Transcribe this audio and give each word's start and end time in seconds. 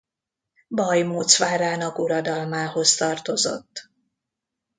Bajmóc 0.67 1.37
várának 1.37 1.99
uradalmához 1.99 2.95
tartozott. 2.95 3.89